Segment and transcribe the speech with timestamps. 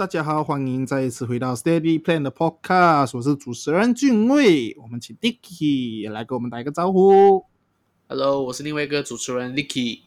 [0.00, 7.44] 大家好，欢迎再一次回到 Steady Plan 的 Podcast，我是主持人俊卫，我们请 Dicky 来给我们打一个招呼。
[8.08, 9.98] Hello，我是另外一个主持人 Dicky，。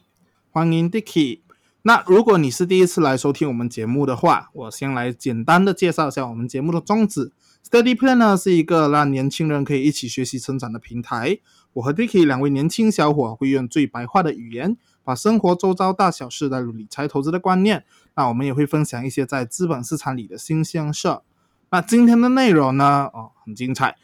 [0.50, 1.42] 欢迎 Dicky。
[1.82, 7.30] 那如果你是第一次来收听我们节目的话，我先来简单的介绍一下我们节目的宗旨。
[7.64, 11.38] Steady Plan 呢是一个让年轻人可以一起学习成长的平台。
[11.74, 17.84] 我和 Dicky 两位年轻小伙会用最白话的语言，把生活周遭大小事带入理财投资的观念。
[18.16, 21.18] 那我们也会分享一些在资本市场里的新鲜事。
[21.70, 23.96] 那今天的内容呢，哦，很精彩，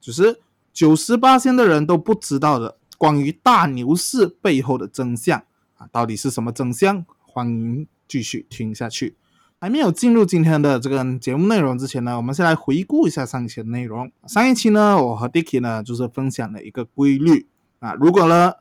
[0.00, 0.40] 就是
[0.72, 5.42] 九十八的人都不知道的关于大牛市背后的真相
[5.76, 7.04] 啊，到底是什么真相？
[7.20, 9.16] 欢迎继续听下去。
[9.58, 14.12] 还没有进入今天的这个节目内容之前呢，我们先来回顾一下上一期的内容。
[14.26, 17.48] 上一期呢，我和 Dicky 呢就是分享了一个规律
[17.80, 18.52] 啊，如果呢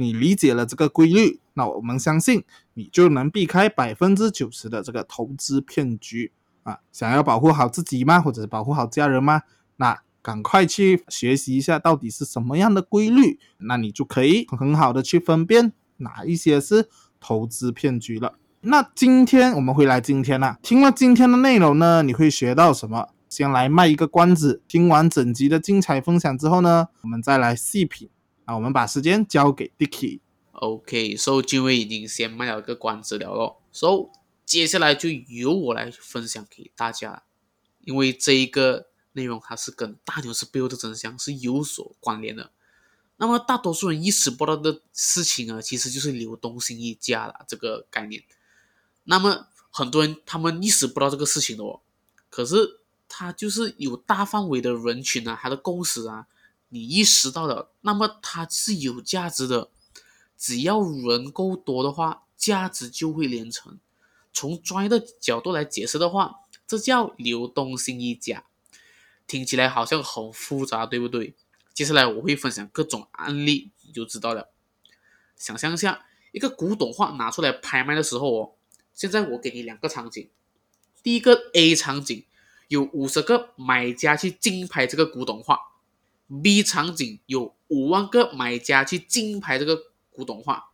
[0.00, 6.30] 你理解了这个规律，那我们相信你就能避开百分之九十的这个投资骗局
[6.62, 6.78] 啊。
[6.92, 8.20] 想要保护好自己吗？
[8.20, 9.42] 或者是保护好家人吗？
[9.76, 18.36] 那赶快去学习一下到底是什么样的规律，那你就可以很好的去分辨哪一些是投资骗局了。
[18.60, 23.08] 那今天我们回来，今天啦、听了今天的内容呢，你会学到什么？
[23.28, 28.08] 先来卖一个关子，听完整集的精彩分享之后呢，我们再来细品。
[28.48, 30.20] 啊，我们把时间交给 Dicky。
[30.52, 34.08] OK，so 俊伟已经先卖了个关子了咯，so
[34.46, 37.24] 接下来就由我来分享给大家，
[37.80, 42.50] 因为这一个内容它是跟大牛市背后的真相是有所关联的。
[43.18, 48.22] 那么大多数人意识不到的事情啊，其实就是流动性溢价啦这个概念。
[49.04, 51.82] 那么很多人他们意识不到这个事情的哦，
[52.30, 56.26] 可是它就是有大范围的人群啊，它的共识啊，
[56.68, 59.70] 你意识到了，那么它是有价值的。
[60.36, 63.78] 只要人够多的话，价值就会连城。
[64.32, 66.36] 从专业的角度来解释的话，
[66.66, 68.44] 这叫流动性溢价。
[69.26, 71.34] 听起来好像很复杂，对不对？
[71.74, 74.50] 接下来我会分享各种案例，你就知道了。
[75.36, 78.52] 想象一下，一个古董画拿出来拍卖的时候哦，
[78.94, 80.28] 现在我给你两个场景。
[81.02, 82.24] 第一个 A 场景
[82.68, 85.58] 有五十个买家去竞拍这个古董画
[86.42, 89.78] ，B 场景有五万个买家去竞拍这个
[90.10, 90.70] 古董画。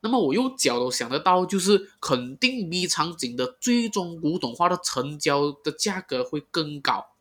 [0.00, 7.14] 那么我用脚都想得到，就是肯定 B 场景的最终古董画的成交的价格会更高。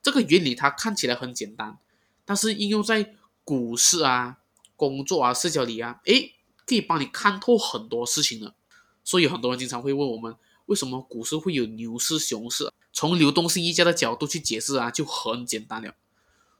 [0.00, 1.78] 这个原理它看起来很简单，
[2.24, 4.38] 但是应用在股市啊、
[4.76, 6.34] 工作啊、社交里啊，诶，
[6.64, 8.54] 可以帮你看透很多事情的。
[9.02, 12.72] 所以很多人经常会问我们，为什么股市会有牛市、熊市？
[12.92, 15.94] 从流动性溢价的角度去解释啊，就很简单了。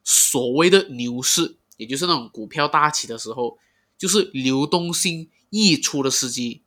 [0.04, 3.58] 所谓的牛市，也就是那种股票大起的时候，
[3.96, 6.62] 就是流动性溢出的时机。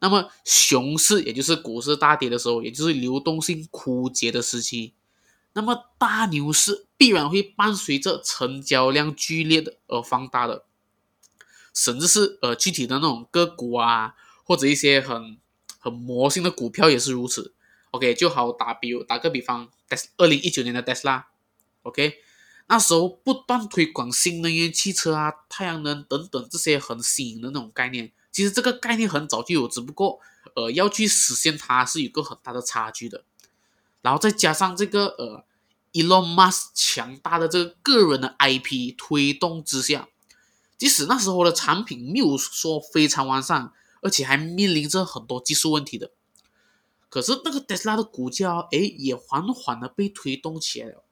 [0.00, 4.94] 那么熊市，也就是股市大跌的时候，也就是流动性枯竭的时期。
[5.52, 10.64] 那么大牛市必然会伴随着成交量剧烈的而放大的，
[11.74, 14.14] 甚至是呃具体的那种个股啊，
[14.44, 15.38] 或者一些很
[15.78, 17.52] 很魔性的股票也是如此。
[17.90, 19.68] OK，就好打比如打个比方，
[20.16, 22.14] 二零一九年的 Tesla，OK，、
[22.70, 28.12] 那时候不断推广新能源汽车啊、太阳能等等这些很新颖的那种概念。
[28.30, 30.20] 其实这个概念很早就有，只不过
[30.54, 33.24] 呃要去实现它是有个很大的差距的。
[34.02, 35.44] 然后再加上这个呃
[35.92, 40.08] ，Elon Musk 强大的这个个人的 IP 推动之下，
[40.78, 46.12] 即使那时候的产品没有说非常完善，而且还面临着很多技术问题的，
[47.08, 51.02] 可是那个 Tesla 的股价，哎，也缓缓的被推动起来了。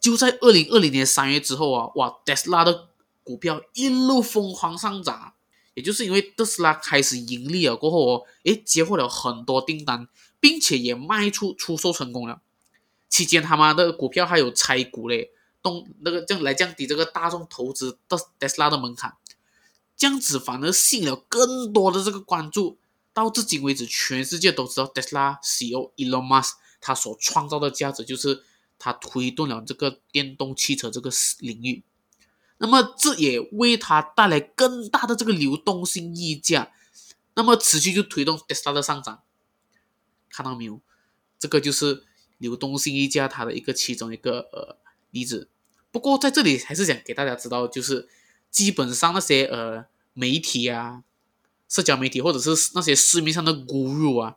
[0.00, 2.88] 就在二零二零年三月之后啊，哇，Tesla 的
[3.22, 5.34] 股票一路疯狂上涨，
[5.74, 10.08] 也就是因为特斯拉开始盈利了过后哦，哎，接获了很多订单。
[10.38, 12.40] 并且也卖出出售成功了。
[13.08, 15.30] 期间他妈的股票还有拆股嘞，
[15.62, 19.14] 动那个这样来降低这个大众投资的特斯拉的门槛，
[19.96, 22.78] 这样子反而吸引了更多的这个关注。
[23.12, 28.44] 到至今为止，全世界都知道特斯拉 CEO Elon Musk 他所创造的价值就是
[28.78, 31.82] 它推动了这个电动汽车这个领域。
[32.58, 36.72] 那么这也为它带来更大的这个流动性溢价，
[37.34, 39.22] 那么持续就推动特斯拉的上涨。
[40.30, 40.80] 看到没有？
[41.38, 42.04] 这个就是
[42.38, 44.78] 流动性溢价它的一个其中一个呃
[45.10, 45.50] 例子。
[45.90, 48.08] 不过在这里还是想给大家知道，就是
[48.50, 49.84] 基本上那些呃
[50.14, 51.04] 媒体啊、
[51.68, 54.36] 社交媒体或者是那些市面上的 guru 啊，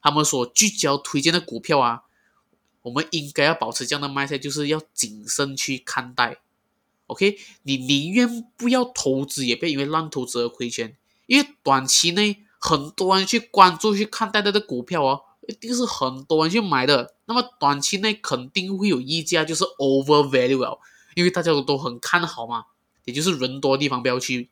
[0.00, 2.02] 他们所聚焦推荐的股票啊，
[2.82, 6.38] 我们应该要保持这样的 mindset，，就是要谨慎去看待。
[7.06, 10.96] OK，你宁愿不要投资，也别因为乱投资而亏钱，
[11.26, 15.22] 因为短期内很多人去关注去看待的股票哦。
[15.48, 17.16] 一定是很多人去买的。
[17.24, 20.78] 那么短期内肯定会有溢价，就是 over value，
[21.16, 22.66] 因为大家都都很看好嘛，
[23.06, 24.50] 也就是人多的地方不要去。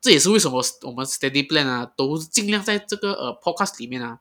[0.00, 4.18] 这也是为什么我们 steady plan 啊，都尽量在这个呃 podcast 里面啊，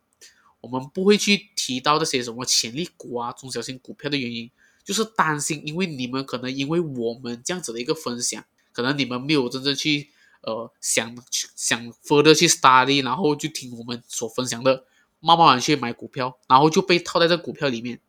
[0.65, 4.49] 我们不会去提到这些什么潜力股啊、中小型股票的原因，
[4.83, 10.09] 就是担心，因为你们可能因为我们这样子的一个分享，可能你们没有真正去
[10.41, 11.15] 呃想
[11.55, 14.85] 想 further 去 study，然后就听我们所分享的，
[15.19, 18.01] 慢慢去买股票，然后就被套在这股票里面，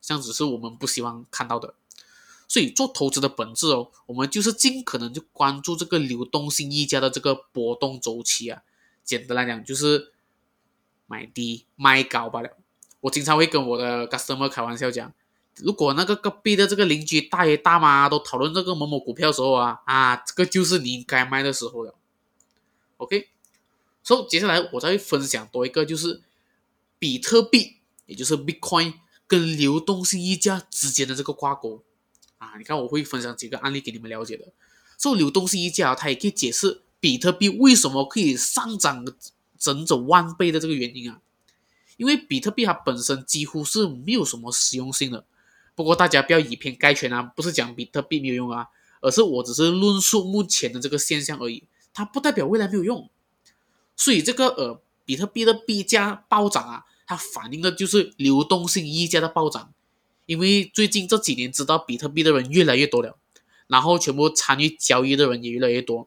[0.00, 1.74] 这样子是我们不希望看到的。
[2.48, 8.62] 所以做投资的本质哦，我们就是尽可能就关注这个流动性溢价的这个波动周期啊。
[9.04, 10.12] 简单来讲，就是
[11.08, 12.50] 买低卖高罢了。
[13.00, 15.12] 我经常会跟我的 customer 开玩笑讲，
[15.56, 21.94] 如果那个隔壁的这个邻居大爷大妈都讨论这个某某股票的时候啊，啊，这个就是你应该卖的时候了。
[22.98, 23.28] OK，
[24.02, 26.20] 所以接下来我再分享多一个，就是
[26.98, 27.76] 比特币，
[28.06, 28.94] 也就是 Bitcoin
[29.26, 31.82] 跟流动性溢价之间的这个挂钩。
[32.38, 34.52] 啊，你看，我会分享几个案例给你们了解的。
[34.96, 39.04] 做流动性溢价，它也可以解释比特币为什么可以上涨
[39.58, 41.20] 整整万倍的这个原因啊。
[41.96, 45.24] 因为比特币它本身几乎是没有什么实用性的。
[45.74, 48.68] 不过大家不要以偏概全啊，不是讲比特币没有用啊，
[49.00, 53.10] 而是我只是论述目前的这个现象而已，它不代表未来没有用。
[53.96, 59.72] 所以这个呃，比特币的币价暴涨啊，它反映的就是流动性溢价的暴涨。
[60.26, 63.16] 因为最近这几年知道比特币的人越来越多了，
[63.66, 66.06] 然后全部参与交易的人也越来越多，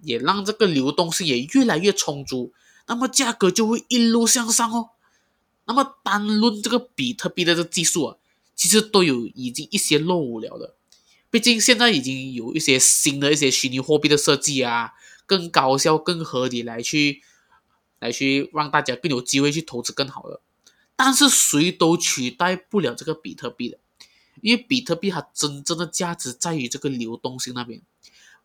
[0.00, 2.52] 也让这个流动性也越来越充足，
[2.86, 4.90] 那么价格就会一路向上哦。
[5.64, 8.16] 那么单论这个比特币的这技术啊，
[8.54, 10.74] 其实都有已经一些落伍了的。
[11.30, 14.92] 毕竟现在已经有一些新的一些虚拟货币的设计啊，
[15.24, 17.22] 更高效、更合理来去
[18.00, 20.40] 来去让大家更有机会去投资更好的。
[20.94, 23.78] 但是谁都取代不了这个比特币的，
[24.40, 27.80] 因为比特币它真正的价值在于这个流动性那边，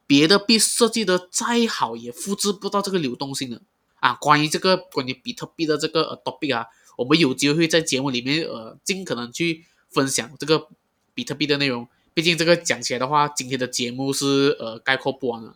[0.05, 3.61] 别的币设计的再好也复制不到这个流动性的
[3.99, 4.13] 啊。
[4.15, 6.67] 关于这个关于比特币的这个呃 topic 啊，
[6.97, 10.67] 我们有机会在节目里面呃尽可能去分享这个
[11.13, 11.87] 比特币的内容。
[12.13, 15.55] 毕竟这个讲起来的话，今天的节目是呃概括不完了，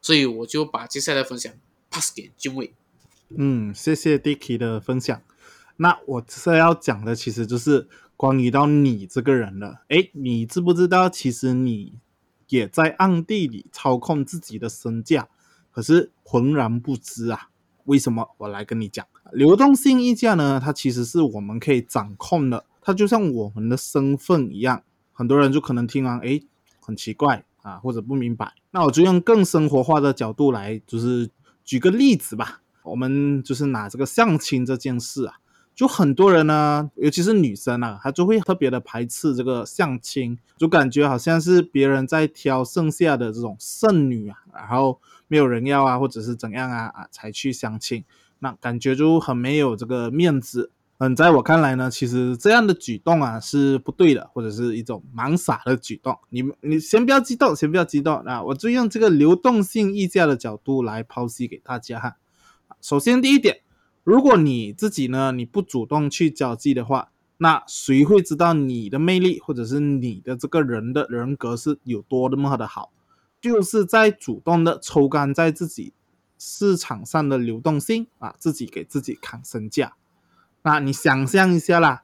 [0.00, 1.52] 所以我就把接下来分享
[1.90, 2.72] pass 给君伟。
[3.36, 5.22] 嗯，谢谢 Dicky 的分享。
[5.76, 9.82] 那我是要讲的，其实就是关于到你这个人了。
[9.88, 11.94] 诶，你知不知道，其实你
[12.48, 15.28] 也在暗地里操控自己的身价，
[15.70, 17.48] 可是浑然不知啊？
[17.84, 18.28] 为什么？
[18.38, 24.82] 我来跟你讲，流动性溢价呢，它其实是我们可以掌控的，它就像我们的身份一样。
[25.12, 26.44] 很多人就可能听完，诶，
[26.80, 28.52] 很奇怪啊，或者不明白。
[28.70, 31.28] 那我就用更生活化的角度来，就是
[31.64, 32.62] 举个例子吧。
[32.82, 35.34] 我们就是拿这个相亲这件事啊。
[35.74, 48.04] 就很多人呢，尤其是女生啊，她就会特别的排斥这个相亲，就感觉好像是别人在挑剩下的这种剩女啊，然后没有人要啊，或者是怎样啊啊才去相亲，
[48.40, 50.70] 那感觉就很没有这个面子。
[50.98, 56.16] 嗯，在我看来呢，其实这样的举动啊是不对的，或者是一种蛮傻的举动。
[56.28, 58.42] 你们你先不要激动，先不要激动啊！
[58.42, 62.18] 我就用这个流动性溢价的角度来剖析给大家哈。
[62.80, 63.62] 首先第一点。
[64.04, 72.92] 如果你自己呢，你不主动去交际的话，那谁会知道你的魅力或者是你的这个人的人格是有多么的好？
[73.40, 75.92] 就是在主动的抽干在自己
[76.38, 79.94] 市场上的流动性啊，自己给自己扛身价。
[80.62, 82.02] 那你想象一下啦，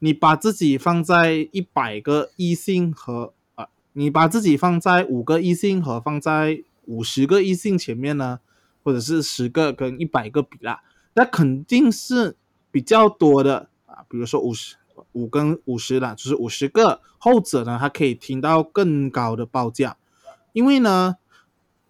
[0.00, 8.40] 你把自己放在一百个异性和啊，你把自己放在五个异性和放在五十个异性前面呢，
[8.82, 10.82] 或者是十个跟一百个比啦。
[11.20, 12.34] 那肯定是
[12.70, 14.76] 比较多的啊，比如说五十
[15.12, 19.98] 五跟五十的，就是五十个后者呢，它可以听到更高的报价，
[20.54, 21.16] 因为呢，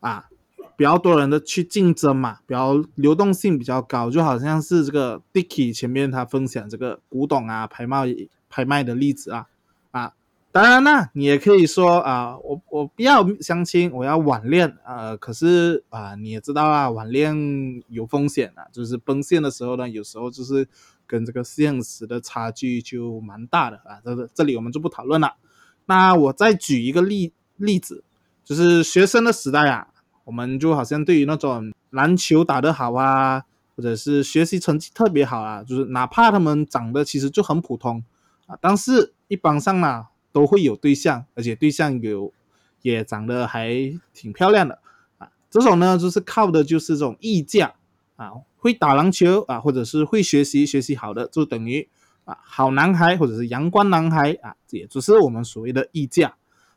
[0.00, 0.28] 啊，
[0.76, 8.12] 比较多人的去竞争嘛，比较流动性比较高，就好像是这个 Dicky 前面他分享这个古董啊拍卖
[8.49, 9.46] 拍卖的例子，啊。
[10.52, 15.16] 当然啦，你也可以说啊，我我不要相亲，我要晚恋啊。
[15.16, 17.33] 可是啊，你也知道啊，晚恋
[17.87, 20.66] 有风险啊，就是奔现的时候呢，有时候就是
[21.07, 24.00] 跟这个现实的差距就蛮大的啊。
[24.04, 25.37] 这这里我们就不讨论了。
[25.87, 28.02] 那我再举一个例例子，
[28.45, 29.87] 就是学生的时代啊，
[30.25, 33.45] 我们就好像对于那种篮球打得好啊，
[33.76, 38.02] 或者是学习成绩特别好啊，就是哪怕他们长得其实就很普通
[38.47, 40.09] 啊，但是一般上呢。
[40.32, 42.32] 都会有对象，而且对象有
[42.82, 43.70] 也长得还
[44.12, 44.78] 挺漂亮的
[45.18, 45.28] 啊。
[45.50, 47.75] 这种呢，就是靠的就是这种溢价
[48.16, 51.88] 啊，会打篮球啊，或者是会学习，学习好的就等于
[52.25, 56.34] 啊好男孩或者是阳光男孩啊，也就是我们所谓的溢价。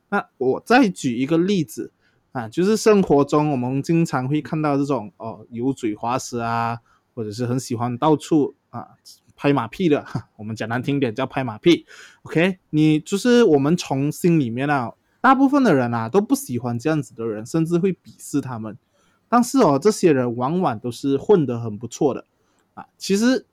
[0.10, 1.92] 那我再举一个例子
[2.32, 6.80] 啊，就是生活中我们经常会看到这种哦油嘴滑舌啊，
[7.14, 8.90] 或者是很喜欢到处啊
[9.44, 10.06] 拍马屁的，
[10.38, 11.86] 我们讲难听点叫拍马屁。
[12.22, 18.78] OK，你就是我们从心里面啊，大部分的人啊都不喜欢这样子的人，甚至会鄙视他们。
[19.28, 22.24] 但是哦，这些人往往都是混得很不错的
[22.74, 22.86] 啊。
[22.98, 23.46] 其实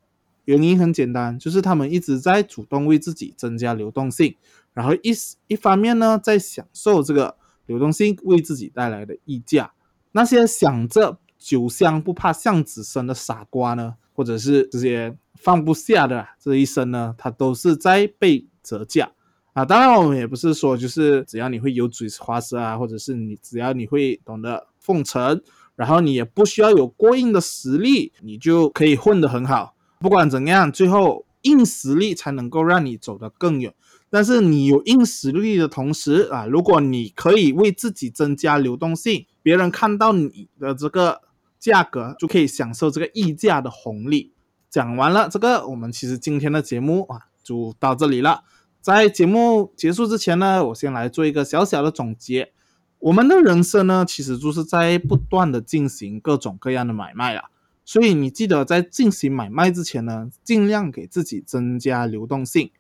[0.45, 4.37] 原因很简单，就是他们一直在主动为自己增加流动性，
[4.73, 5.11] 然后一
[5.49, 7.35] 一方面呢，在享受这个
[7.67, 9.73] 流动性为自己带来的溢价。
[10.13, 19.11] 那些想着酒香不怕巷子深的傻瓜呢，或者是这些放不下的这一生呢，他都是在被折价
[19.53, 19.65] 啊。
[19.65, 25.43] 当然，我们也不是说就是只要你会油嘴滑舌啊，或者是你只要你会懂得奉承。
[25.77, 29.75] 然后你也不需要有过硬的实力，你就可以混得很好。
[29.99, 33.73] 不管怎样，最后硬实力才能够让你走得更远。
[34.11, 41.23] 但是你有硬实力的同时啊，如果你可以为自己增加流动性，别人看到你的这个
[41.59, 44.35] 价格，就可以享受这个溢价的红利。
[44.71, 48.45] 讲完了这个，我们其实今天的节目啊就到这里了。
[48.81, 52.53] 在节目结束之前呢，我先来做一个小小的总结。
[53.01, 57.51] 我们的人生呢，其实就是在不断的进行各种各样的买卖啊，
[57.85, 62.71] 所以你记得在进行买卖之前呢，尽量给自己增加流动性，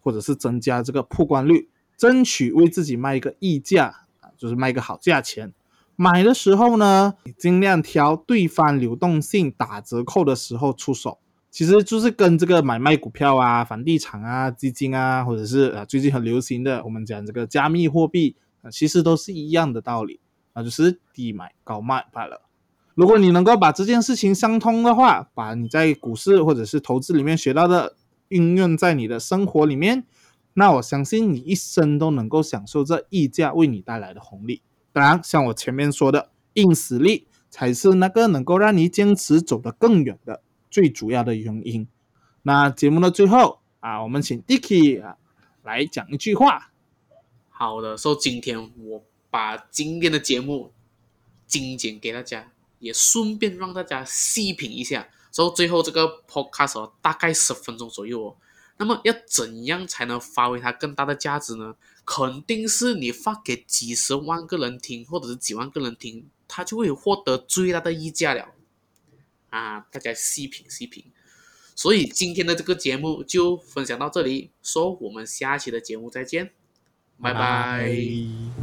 [0.00, 5.52] 或者是增加这个曝光率，争取为自己卖一个溢价啊，就是卖一个好价钱。
[5.96, 11.18] 买的时候呢，尽量挑对方流动性打折扣的时候出手，
[11.52, 18.34] 其实就是跟这个买卖股票啊、房地产啊、基金啊，或者是啊最近很流行的我们讲这个加密货币。
[18.62, 20.20] 啊，其实都是一样的道理，
[20.54, 22.42] 那就是低买高卖罢了。
[22.94, 27.96] 如果你能够把这件事情相通的话，把你在股市或者是投资里面学到的
[28.28, 30.04] 运用在你的生活里面，
[30.54, 34.62] 那我相信你一生都能够享受这溢价为你带来的红利。
[34.92, 40.40] 当然，像我前面说的，硬实力才是那个能够让你坚持走得更远的
[40.72, 41.86] 最主要的原因。
[42.42, 45.18] 那节目的最后啊，我们请 Dicky 啊
[45.62, 46.72] 来讲一句话。
[47.50, 50.72] 好的，所以今天我把今天的节目
[51.46, 52.50] 精简给大家，
[52.80, 55.08] 也顺便让大家细品一下。
[55.30, 58.36] 所以最后这个 podcast 大概十分钟左右哦。
[58.78, 61.76] 那么要怎样才能发挥它更大的价值呢？
[62.04, 68.48] 肯定是你发给几十万个人听，或者是几万个人听，它就会获得最大的溢价了。
[69.52, 71.04] 啊，大家细品细品。
[71.74, 76.52] 所以今天的这个节目就分享到这里，说我们下期的节目再见。
[77.20, 78.61] 拜拜。